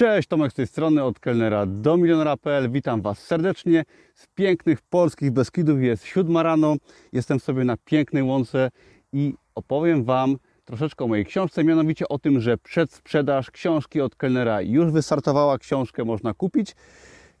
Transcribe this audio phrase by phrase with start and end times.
[0.00, 2.70] Cześć, Tomek z tej strony, od kelnera do milionera.pl.
[2.70, 3.84] Witam Was serdecznie
[4.14, 5.82] z pięknych polskich Beskidów.
[5.82, 6.76] Jest siódma rano,
[7.12, 8.70] jestem sobie na pięknej łące
[9.12, 14.62] i opowiem Wam troszeczkę o mojej książce, mianowicie o tym, że przedsprzedaż książki od kelnera
[14.62, 16.76] już wystartowała, książkę można kupić.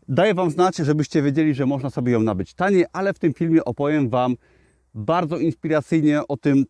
[0.08, 3.64] Daję Wam znać, żebyście wiedzieli, że można sobie ją nabyć taniej, ale w tym filmie
[3.64, 4.36] opowiem Wam
[4.94, 6.64] bardzo inspiracyjnie o tym,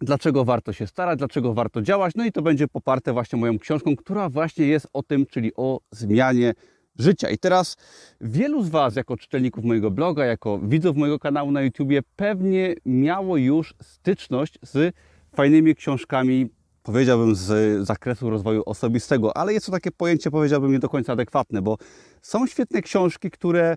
[0.00, 2.14] dlaczego warto się starać, dlaczego warto działać.
[2.16, 5.80] No i to będzie poparte właśnie moją książką, która właśnie jest o tym, czyli o
[5.90, 6.54] zmianie
[6.98, 7.30] życia.
[7.30, 7.76] I teraz
[8.20, 13.36] wielu z Was, jako czytelników mojego bloga, jako widzów mojego kanału na YouTubie, pewnie miało
[13.36, 14.94] już styczność z
[15.34, 16.48] fajnymi książkami,
[16.82, 21.62] powiedziałbym, z zakresu rozwoju osobistego, ale jest to takie pojęcie, powiedziałbym, nie do końca adekwatne,
[21.62, 21.76] bo
[22.22, 23.76] są świetne książki, które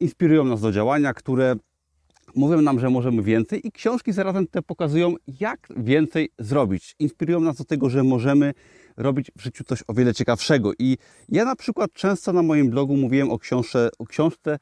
[0.00, 1.56] inspirują nas do działania, które
[2.36, 6.94] mówią nam, że możemy więcej i książki zarazem te pokazują, jak więcej zrobić.
[6.98, 8.54] Inspirują nas do tego, że możemy
[8.96, 10.72] robić w życiu coś o wiele ciekawszego.
[10.78, 14.58] I ja na przykład często na moim blogu mówiłem o książce, o książce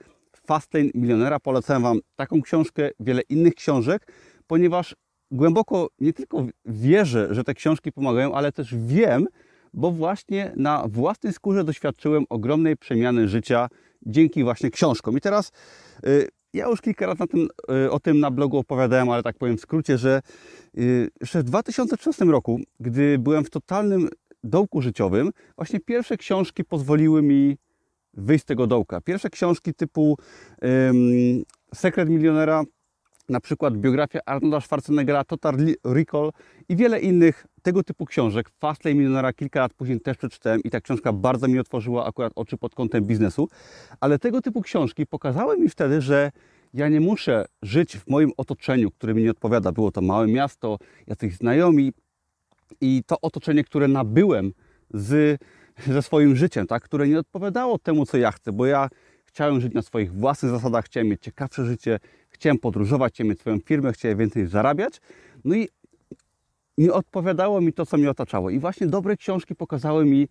[0.47, 1.41] Fastlane Milionera.
[1.41, 4.13] Polecam Wam taką książkę, wiele innych książek,
[4.47, 4.97] ponieważ
[5.31, 9.27] głęboko nie tylko wierzę, że te książki pomagają, ale też wiem,
[9.75, 13.69] bo właśnie na własnej skórze doświadczyłem ogromnej przemiany życia
[14.07, 15.17] dzięki właśnie książkom.
[15.19, 15.53] I teraz
[16.07, 17.49] y, ja już kilka razy tym,
[17.87, 20.23] y, o tym na blogu opowiadałem, ale tak powiem w skrócie, że
[20.79, 24.09] y, jeszcze w 2013 roku, gdy byłem w totalnym
[24.45, 27.57] dołku życiowym, właśnie pierwsze książki pozwoliły mi
[28.15, 29.01] wyjść z tego dołka.
[29.01, 30.17] Pierwsze książki typu
[30.63, 31.43] um,
[31.75, 32.63] Sekret Milionera,
[33.29, 36.31] na przykład biografia Arnolda Schwarzeneggera, Total Recall
[36.69, 38.51] i wiele innych tego typu książek.
[38.61, 42.57] Fastlane Milionera kilka lat później też przeczytałem i ta książka bardzo mi otworzyła akurat oczy
[42.57, 43.48] pod kątem biznesu.
[44.01, 46.33] Ale tego typu książki pokazały mi wtedy, że
[46.75, 49.73] ja nie muszę żyć w moim otoczeniu, które mi nie odpowiada.
[49.73, 51.92] Było to małe miasto, jacyś znajomi
[52.81, 54.53] i to otoczenie, które nabyłem
[54.91, 55.41] z,
[55.87, 56.83] ze swoim życiem, tak?
[56.83, 58.89] które nie odpowiadało temu, co ja chcę, bo ja
[59.25, 61.98] chciałem żyć na swoich własnych zasadach, chciałem mieć ciekawsze życie,
[62.29, 65.01] chciałem podróżować, chciałem mieć swoją firmę, chciałem więcej zarabiać.
[65.45, 65.69] No i
[66.79, 68.51] nie odpowiadało mi to, co mnie otaczało.
[68.51, 70.29] I właśnie dobre książki pokazały mi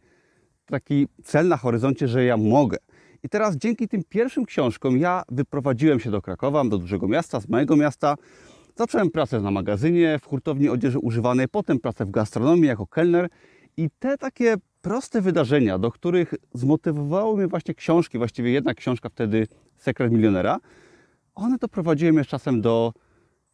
[0.66, 2.78] taki cel na horyzoncie, że ja mogę.
[3.24, 7.50] I teraz dzięki tym pierwszym książkom ja wyprowadziłem się do Krakowa, do dużego miasta, z
[7.50, 8.16] mojego miasta.
[8.76, 13.30] Zacząłem pracę na magazynie, w hurtowni odzieży używanej, potem pracę w gastronomii jako kelner.
[13.78, 19.48] I te takie proste wydarzenia, do których zmotywowały mnie właśnie książki, właściwie jedna książka wtedy,
[19.78, 20.60] Sekret Milionera,
[21.36, 22.94] one doprowadziły mnie z czasem do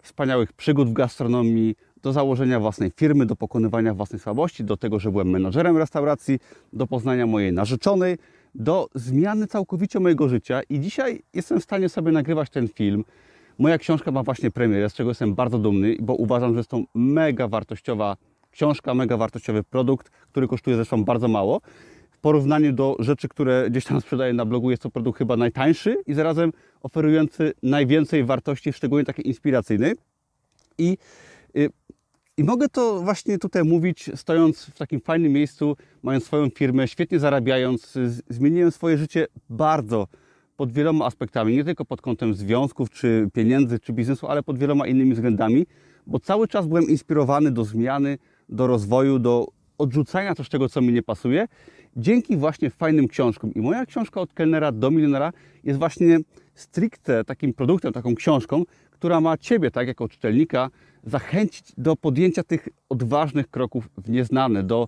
[0.01, 5.11] wspaniałych przygód w gastronomii, do założenia własnej firmy, do pokonywania własnej słabości, do tego, że
[5.11, 6.39] byłem menadżerem restauracji,
[6.73, 8.17] do poznania mojej narzeczonej,
[8.55, 13.03] do zmiany całkowicie mojego życia i dzisiaj jestem w stanie sobie nagrywać ten film.
[13.59, 16.81] Moja książka ma właśnie premierę, z czego jestem bardzo dumny, bo uważam, że jest to
[16.95, 18.17] mega wartościowa
[18.51, 21.61] książka, mega wartościowy produkt, który kosztuje zresztą bardzo mało.
[22.11, 25.97] W porównaniu do rzeczy, które gdzieś tam sprzedaję na blogu, jest to produkt chyba najtańszy
[26.07, 29.93] i zarazem oferujący najwięcej wartości, szczególnie takiej inspiracyjnej.
[30.77, 30.97] I
[31.57, 31.69] y,
[32.39, 37.19] i mogę to właśnie tutaj mówić, stojąc w takim fajnym miejscu, mając swoją firmę, świetnie
[37.19, 37.97] zarabiając.
[38.29, 40.07] Zmieniłem swoje życie bardzo
[40.57, 44.87] pod wieloma aspektami, nie tylko pod kątem związków, czy pieniędzy, czy biznesu, ale pod wieloma
[44.87, 45.65] innymi względami,
[46.07, 48.17] bo cały czas byłem inspirowany do zmiany,
[48.49, 49.47] do rozwoju, do
[49.77, 51.47] odrzucania coś tego, co mi nie pasuje,
[51.97, 53.53] dzięki właśnie fajnym książkom.
[53.53, 55.33] I moja książka od kelnera do milionera
[55.63, 56.19] jest właśnie
[56.55, 58.63] stricte takim produktem, taką książką,
[58.99, 60.69] która ma Ciebie, tak jako czytelnika,
[61.03, 64.87] zachęcić do podjęcia tych odważnych kroków w nieznane, do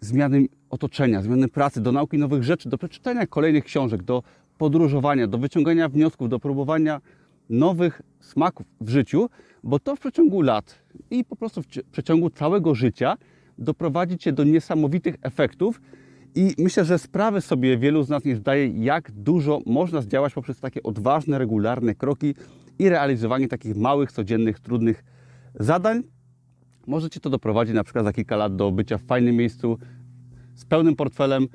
[0.00, 4.22] zmiany otoczenia, zmiany pracy, do nauki nowych rzeczy, do przeczytania kolejnych książek, do
[4.58, 7.00] podróżowania, do wyciągania wniosków, do próbowania
[7.48, 9.28] nowych smaków w życiu,
[9.62, 13.16] bo to w przeciągu lat i po prostu w przeciągu całego życia
[13.58, 15.80] doprowadzi Cię do niesamowitych efektów.
[16.34, 20.60] I myślę, że sprawy sobie wielu z nas nie zdaje, jak dużo można zdziałać poprzez
[20.60, 22.34] takie odważne, regularne kroki
[22.78, 25.04] i realizowanie takich małych, codziennych, trudnych
[25.54, 26.02] zadań.
[26.86, 29.78] Możecie to doprowadzić na przykład za kilka lat do bycia w fajnym miejscu
[30.54, 31.46] z pełnym portfelem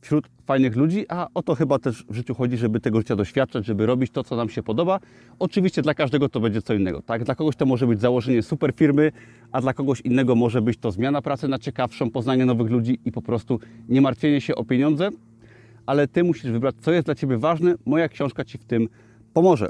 [0.00, 3.66] wśród fajnych ludzi, a o to chyba też w życiu chodzi, żeby tego życia doświadczać,
[3.66, 5.00] żeby robić to, co nam się podoba.
[5.38, 7.02] Oczywiście dla każdego to będzie co innego.
[7.02, 7.24] Tak?
[7.24, 9.12] Dla kogoś to może być założenie super firmy,
[9.52, 13.12] a dla kogoś innego może być to zmiana pracy na ciekawszą, poznanie nowych ludzi i
[13.12, 15.08] po prostu nie martwienie się o pieniądze,
[15.86, 17.74] ale Ty musisz wybrać, co jest dla Ciebie ważne.
[17.86, 18.88] Moja książka Ci w tym
[19.32, 19.68] pomoże.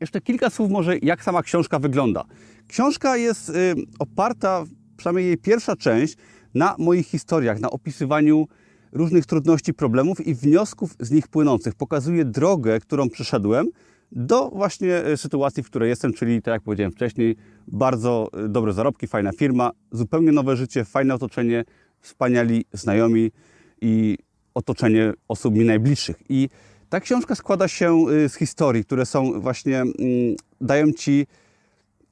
[0.00, 2.24] Jeszcze kilka słów może, jak sama książka wygląda.
[2.68, 4.64] Książka jest y, oparta,
[4.96, 6.16] przynajmniej jej pierwsza część,
[6.54, 8.46] na moich historiach, na opisywaniu
[8.92, 11.74] różnych trudności, problemów i wniosków z nich płynących.
[11.74, 13.66] Pokazuje drogę, którą przeszedłem
[14.12, 17.36] do właśnie y, sytuacji, w której jestem, czyli tak jak powiedziałem wcześniej,
[17.68, 21.64] bardzo y, dobre zarobki, fajna firma, zupełnie nowe życie, fajne otoczenie,
[22.00, 23.30] wspaniali znajomi
[23.80, 24.18] i
[24.54, 26.16] otoczenie osób mi najbliższych.
[26.28, 26.48] I
[26.94, 29.94] ta książka składa się y, z historii, które są właśnie, mm,
[30.60, 31.26] dają Ci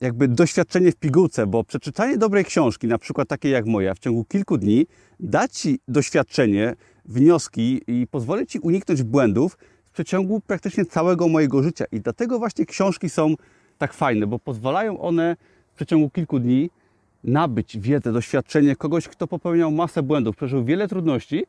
[0.00, 4.24] jakby doświadczenie w pigułce, bo przeczytanie dobrej książki, na przykład takiej jak moja, w ciągu
[4.24, 4.86] kilku dni
[5.20, 6.74] da Ci doświadczenie,
[7.04, 11.84] wnioski i pozwoli Ci uniknąć błędów w przeciągu praktycznie całego mojego życia.
[11.92, 13.34] I dlatego właśnie książki są
[13.78, 15.36] tak fajne, bo pozwalają one
[15.72, 16.70] w przeciągu kilku dni
[17.24, 21.44] nabyć wiedzę, doświadczenie kogoś, kto popełniał masę błędów, przeżył wiele trudności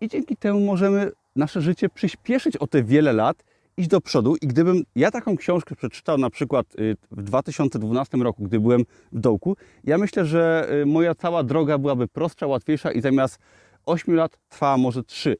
[0.00, 3.44] i dzięki temu możemy nasze życie przyspieszyć o te wiele lat,
[3.76, 4.36] iść do przodu.
[4.36, 9.20] I gdybym ja taką książkę przeczytał na przykład y, w 2012 roku, gdy byłem w
[9.20, 13.38] dołku, ja myślę, że y, moja cała droga byłaby prostsza, łatwiejsza i zamiast
[13.86, 15.36] 8 lat trwała może 3.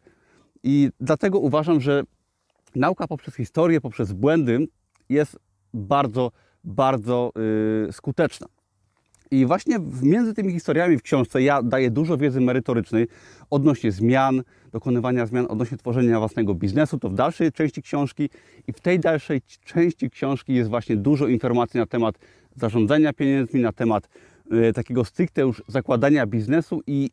[0.62, 2.03] I dlatego uważam, że
[2.75, 4.69] nauka poprzez historię, poprzez błędy
[5.09, 5.39] jest
[5.75, 6.33] bardzo,
[6.65, 7.33] bardzo
[7.87, 8.47] yy, skuteczna.
[9.31, 13.07] I właśnie między tymi historiami w książce ja daję dużo wiedzy merytorycznej
[13.51, 14.43] odnośnie zmian,
[14.73, 16.99] dokonywania zmian, odnośnie tworzenia własnego biznesu.
[16.99, 18.31] To w dalszej części książki
[18.67, 22.19] i w tej dalszej części książki jest właśnie dużo informacji na temat
[22.57, 24.09] zarządzania pieniędzmi, na temat
[24.53, 27.11] y, takiego stricte już zakładania biznesu i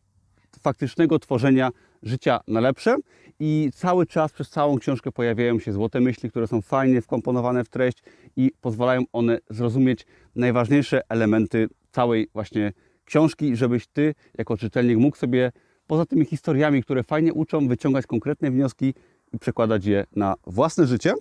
[0.62, 1.70] faktycznego tworzenia
[2.04, 2.96] życia na lepsze.
[3.40, 7.70] I cały czas przez całą książkę pojawiają się złote myśli, które są fajnie wkomponowane w
[7.70, 8.04] treść
[8.36, 12.74] i pozwalają one zrozumieć najważniejsze elementy całej właśnie
[13.06, 15.52] książki, żebyś ty jako czytelnik mógł sobie
[15.88, 18.94] poza tymi historiami, które fajnie uczą, wyciągać konkretne wnioski
[19.34, 21.14] i przekładać je na własne życie.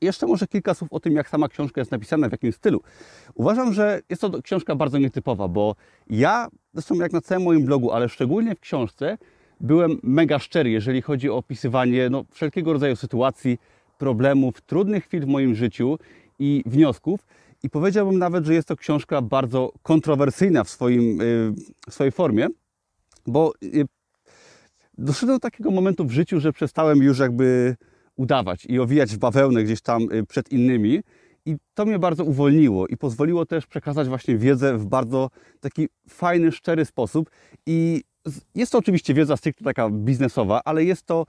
[0.00, 2.80] Jeszcze może kilka słów o tym, jak sama książka jest napisana, w jakim stylu.
[3.34, 5.74] Uważam, że jest to książka bardzo nietypowa, bo
[6.10, 9.18] ja, zresztą jak na całym moim blogu, ale szczególnie w książce,
[9.60, 13.58] byłem mega szczery, jeżeli chodzi o opisywanie no, wszelkiego rodzaju sytuacji,
[13.98, 15.98] problemów, trudnych chwil w moim życiu
[16.38, 17.20] i wniosków.
[17.62, 21.54] I powiedziałbym nawet, że jest to książka bardzo kontrowersyjna w, swoim, y,
[21.88, 22.48] w swojej formie,
[23.26, 23.84] bo y,
[24.98, 27.76] doszedłem do takiego momentu w życiu, że przestałem już jakby
[28.16, 31.00] udawać i owijać w bawełnę gdzieś tam y, przed innymi.
[31.46, 35.30] I to mnie bardzo uwolniło i pozwoliło też przekazać właśnie wiedzę w bardzo
[35.60, 37.30] taki fajny, szczery sposób.
[37.66, 38.02] I
[38.54, 41.26] jest to oczywiście wiedza stricte taka biznesowa, ale jest to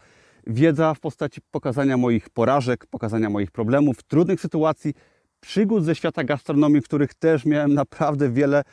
[0.48, 4.94] wiedza w postaci pokazania moich porażek, pokazania moich problemów, trudnych sytuacji,
[5.44, 8.64] przygód ze świata gastronomii, w których też miałem naprawdę wiele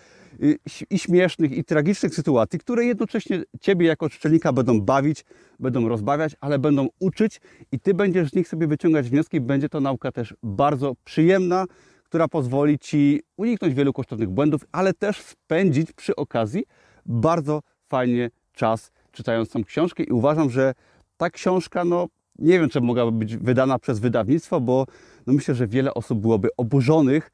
[0.42, 0.58] y,
[0.90, 5.24] i śmiesznych, i tragicznych sytuacji, które jednocześnie Ciebie jako czytelnika będą bawić,
[5.58, 7.40] będą rozbawiać, ale będą uczyć
[7.72, 9.40] i Ty będziesz z nich sobie wyciągać wnioski.
[9.40, 11.64] Będzie to nauka też bardzo przyjemna,
[12.04, 16.64] która pozwoli Ci uniknąć wielu kosztownych błędów, ale też spędzić przy okazji
[17.06, 20.74] bardzo fajnie czas czytając tą książkę i uważam, że
[21.16, 22.06] ta książka, no
[22.40, 24.86] nie wiem, czy mogłaby być wydana przez wydawnictwo, bo
[25.26, 27.30] no myślę, że wiele osób byłoby oburzonych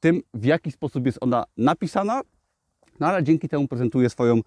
[0.00, 2.20] tym, w jaki sposób jest ona napisana,
[3.00, 4.40] no ale dzięki temu prezentuje swoją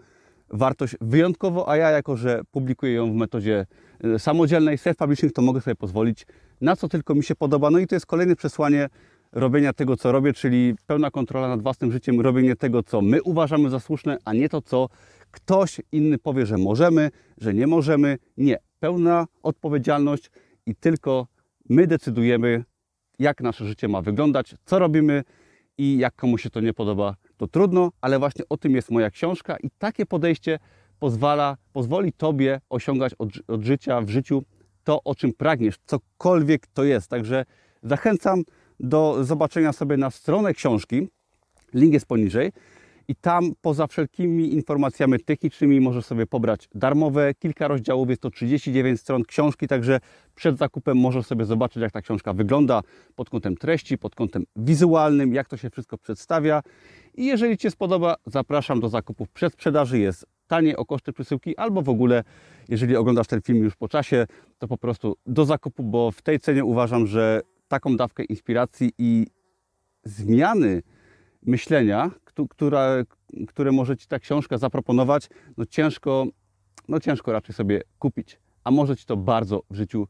[0.49, 3.65] wartość wyjątkowo, a ja jako, że publikuję ją w metodzie
[4.03, 6.25] e, samodzielnej, self-publishing, to mogę sobie pozwolić
[6.61, 7.69] na co tylko mi się podoba.
[7.69, 8.89] No i to jest kolejne przesłanie
[9.31, 13.69] robienia tego, co robię, czyli pełna kontrola nad własnym życiem, robienie tego, co my uważamy
[13.69, 14.89] za słuszne, a nie to, co
[15.31, 18.17] ktoś inny powie, że możemy, że nie możemy.
[18.37, 18.57] Nie.
[18.83, 20.31] Pełna odpowiedzialność
[20.65, 21.27] i tylko
[21.69, 22.63] my decydujemy,
[23.19, 25.23] jak nasze życie ma wyglądać, co robimy
[25.77, 29.09] i jak komuś się to nie podoba, to trudno, ale właśnie o tym jest moja
[29.09, 30.59] książka i takie podejście
[30.99, 34.43] pozwala, pozwoli Tobie osiągać od, od życia w życiu
[34.83, 37.07] to, o czym pragniesz, cokolwiek to jest.
[37.09, 37.45] Także
[37.83, 38.43] zachęcam
[38.79, 41.07] do zobaczenia sobie na stronę książki.
[41.73, 42.51] Link jest poniżej.
[43.07, 48.99] I tam poza wszelkimi informacjami technicznymi możesz sobie pobrać darmowe kilka rozdziałów, jest to 39
[48.99, 49.99] stron książki, także
[50.35, 52.81] przed zakupem możesz sobie zobaczyć jak ta książka wygląda
[53.15, 56.63] pod kątem treści, pod kątem wizualnym, jak to się wszystko przedstawia.
[57.15, 61.57] I jeżeli Ci się spodoba, zapraszam do zakupów przed sprzedaży, jest tanie o koszty przesyłki,
[61.57, 62.23] albo w ogóle,
[62.69, 64.27] jeżeli oglądasz ten film już po czasie,
[64.59, 69.27] to po prostu do zakupu, bo w tej cenie uważam, że taką dawkę inspiracji i
[70.03, 70.81] zmiany
[71.45, 72.11] myślenia,
[72.49, 72.95] która,
[73.47, 76.25] które może Ci ta książka zaproponować, no ciężko,
[76.87, 78.39] no ciężko raczej sobie kupić.
[78.63, 80.07] A może Ci to bardzo w życiu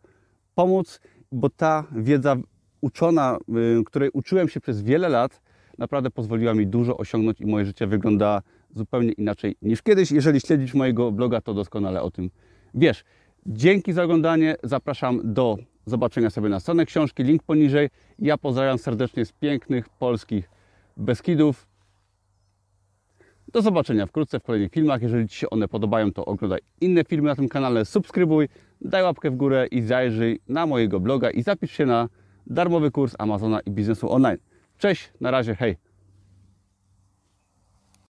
[0.55, 0.99] pomóc,
[1.31, 2.35] bo ta wiedza
[2.81, 3.37] uczona,
[3.79, 5.41] y, której uczyłem się przez wiele lat,
[5.77, 8.41] naprawdę pozwoliła mi dużo osiągnąć i moje życie wygląda
[8.75, 10.11] zupełnie inaczej niż kiedyś.
[10.11, 12.29] Jeżeli śledzisz mojego bloga, to doskonale o tym
[12.73, 13.03] wiesz.
[13.45, 14.55] Dzięki za oglądanie.
[14.63, 17.89] Zapraszam do zobaczenia sobie na stronę książki, link poniżej.
[18.19, 20.49] Ja pozdrawiam serdecznie z pięknych polskich
[20.97, 21.67] Beskidów.
[23.47, 25.01] Do zobaczenia wkrótce w kolejnych filmach.
[25.01, 28.49] Jeżeli Ci się one podobają, to oglądaj inne filmy na tym kanale, subskrybuj,
[28.81, 32.09] daj łapkę w górę i zajrzyj na mojego bloga i zapisz się na
[32.47, 34.37] darmowy kurs Amazona i biznesu online.
[34.77, 35.77] Cześć, na razie, hej!